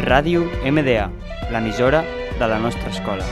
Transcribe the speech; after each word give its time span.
Ràdio 0.00 0.46
MDA, 0.64 1.10
l'emissora 1.52 2.00
de 2.38 2.46
la 2.48 2.56
nostra 2.58 2.88
escola. 2.88 3.24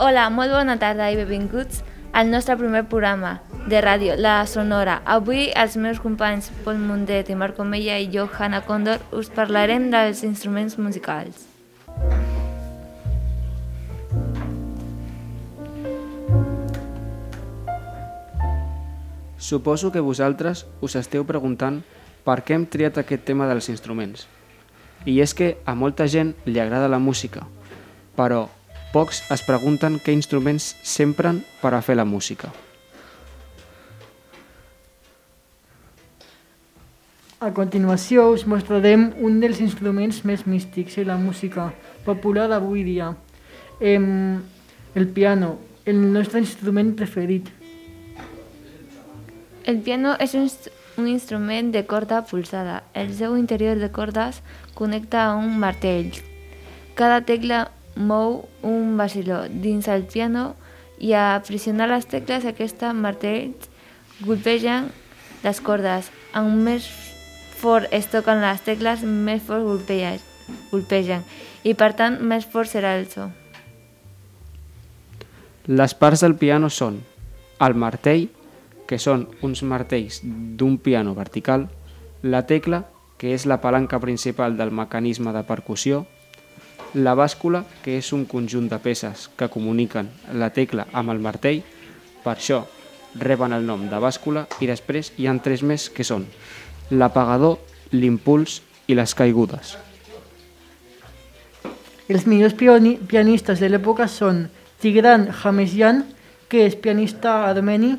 Hola, 0.00 0.30
molt 0.32 0.56
bona 0.56 0.78
tarda 0.80 1.12
i 1.12 1.20
benvinguts 1.20 1.84
al 2.12 2.30
nostre 2.30 2.56
primer 2.56 2.84
programa 2.84 3.40
de 3.66 3.80
ràdio, 3.80 4.16
La 4.16 4.44
Sonora. 4.46 5.00
Avui 5.06 5.48
els 5.56 5.76
meus 5.80 6.00
companys 6.02 6.50
Pol 6.64 6.76
Mundet 6.76 7.30
i 7.32 7.36
Marco 7.38 7.64
Mella 7.64 7.96
i 7.98 8.10
jo, 8.12 8.26
Hanna 8.28 8.60
Condor, 8.66 9.00
us 9.16 9.30
parlarem 9.32 9.88
dels 9.90 10.22
instruments 10.26 10.76
musicals. 10.78 11.48
Suposo 19.38 19.90
que 19.92 20.00
vosaltres 20.00 20.66
us 20.80 20.94
esteu 20.96 21.24
preguntant 21.28 21.82
per 22.24 22.40
què 22.44 22.54
hem 22.54 22.68
triat 22.68 23.00
aquest 23.00 23.24
tema 23.26 23.48
dels 23.50 23.68
instruments. 23.72 24.28
I 25.04 25.18
és 25.20 25.34
que 25.34 25.56
a 25.66 25.74
molta 25.74 26.06
gent 26.06 26.36
li 26.46 26.60
agrada 26.62 26.88
la 26.92 27.00
música, 27.02 27.48
però 28.14 28.46
pocs 28.92 29.22
es 29.32 29.42
pregunten 29.46 29.98
què 30.00 30.12
instruments 30.12 30.74
s'empren 30.82 31.42
per 31.62 31.72
a 31.74 31.80
fer 31.82 31.96
la 31.96 32.04
música. 32.04 32.52
A 37.42 37.50
continuació 37.50 38.28
us 38.30 38.44
mostrarem 38.46 39.08
un 39.18 39.40
dels 39.42 39.58
instruments 39.60 40.20
més 40.24 40.44
místics 40.46 40.94
de 41.00 41.04
la 41.08 41.16
música 41.18 41.72
popular 42.06 42.46
d'avui 42.52 42.84
dia, 42.86 43.16
em, 43.80 44.38
el 44.94 45.08
piano, 45.08 45.56
el 45.84 45.98
nostre 46.12 46.38
instrument 46.38 46.94
preferit. 46.94 47.48
El 49.66 49.80
piano 49.82 50.14
és 50.20 50.34
un, 50.38 50.46
inst- 50.46 50.70
un 50.98 51.08
instrument 51.08 51.72
de 51.74 51.82
corda 51.86 52.22
pulsada. 52.26 52.84
El 52.94 53.10
seu 53.14 53.36
interior 53.36 53.78
de 53.78 53.90
cordes 53.90 54.42
connecta 54.74 55.24
a 55.24 55.34
un 55.34 55.58
martell. 55.58 56.12
Cada 56.94 57.22
tecla 57.26 57.72
mou 57.96 58.48
un 58.62 58.96
vaciló 58.96 59.44
dins 59.48 59.88
el 59.88 60.06
piano 60.08 60.54
i 60.98 61.12
a 61.18 61.42
pressionar 61.46 61.88
les 61.90 62.06
tecles 62.06 62.46
aquesta 62.46 62.92
martells 62.92 63.68
golpegen 64.22 64.90
les 65.42 65.60
cordes. 65.60 66.10
En 66.34 66.52
més 66.64 66.86
fort 67.58 67.90
es 67.94 68.08
toquen 68.10 68.42
les 68.42 68.62
tecles, 68.64 69.02
més 69.02 69.42
fort 69.42 69.64
golpegen, 69.66 70.20
golpegen 70.70 71.24
i 71.62 71.74
per 71.78 71.92
tant 71.98 72.18
més 72.22 72.46
fort 72.46 72.70
serà 72.70 72.96
el 72.98 73.08
so. 73.10 73.28
Les 75.66 75.94
parts 75.94 76.24
del 76.24 76.34
piano 76.34 76.70
són 76.70 76.98
el 77.62 77.76
martell, 77.78 78.26
que 78.86 78.98
són 78.98 79.28
uns 79.46 79.62
martells 79.62 80.18
d'un 80.22 80.74
piano 80.82 81.14
vertical, 81.14 81.68
la 82.22 82.42
tecla, 82.46 82.82
que 83.18 83.30
és 83.36 83.46
la 83.46 83.60
palanca 83.62 84.00
principal 84.02 84.56
del 84.58 84.74
mecanisme 84.74 85.32
de 85.32 85.44
percussió, 85.46 86.02
la 86.94 87.14
bàscula, 87.14 87.64
que 87.82 87.96
és 87.98 88.12
un 88.12 88.24
conjunt 88.28 88.68
de 88.68 88.78
peces 88.82 89.28
que 89.36 89.48
comuniquen 89.48 90.10
la 90.36 90.50
tecla 90.52 90.86
amb 90.92 91.12
el 91.12 91.22
martell, 91.24 91.62
per 92.22 92.36
això 92.36 92.62
reben 93.14 93.52
el 93.52 93.66
nom 93.66 93.88
de 93.88 94.00
bàscula 94.00 94.46
i 94.60 94.68
després 94.68 95.12
hi 95.18 95.28
han 95.28 95.40
tres 95.44 95.62
més 95.62 95.88
que 95.90 96.04
són 96.04 96.26
l'apagador, 96.90 97.58
l'impuls 97.92 98.60
i 98.88 98.96
les 98.96 99.14
caigudes. 99.14 99.76
Els 102.08 102.26
millors 102.28 102.56
pianistes 102.56 103.60
de 103.60 103.68
l'època 103.70 104.08
són 104.08 104.48
Tigran 104.82 105.28
Hamesian, 105.32 106.02
que 106.48 106.66
és 106.66 106.76
pianista 106.76 107.46
armeni, 107.48 107.94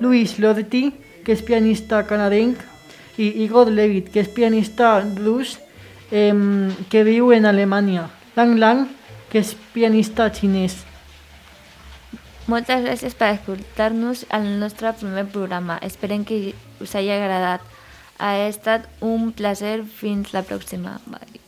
Luis 0.00 0.38
Lorti, 0.38 0.88
que 1.24 1.34
és 1.34 1.42
pianista 1.44 2.04
canadenc, 2.08 2.60
i 3.18 3.42
Igor 3.44 3.68
Levit, 3.74 4.12
que 4.14 4.22
és 4.22 4.30
pianista 4.30 5.00
rus 5.18 5.58
em, 6.14 6.70
que 6.88 7.02
viu 7.04 7.32
en 7.34 7.48
Alemanya. 7.50 8.06
Lang 8.38 8.54
Lang, 8.62 8.86
que 9.32 9.42
és 9.42 9.56
pianista 9.74 10.28
xinès. 10.30 10.76
Moltes 12.48 12.84
gràcies 12.84 13.16
per 13.18 13.32
escoltar-nos 13.34 14.22
al 14.32 14.46
nostre 14.60 14.94
primer 15.00 15.26
programa. 15.34 15.80
Esperem 15.88 16.22
que 16.28 16.54
us 16.80 16.94
hagi 16.94 17.10
agradat. 17.12 17.66
Ha 18.22 18.30
estat 18.46 18.86
un 19.02 19.32
plaer. 19.34 19.82
Fins 20.00 20.32
la 20.32 20.46
pròxima. 20.46 20.96
Bye. 21.10 21.47